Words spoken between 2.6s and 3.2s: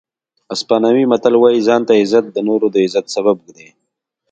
د عزت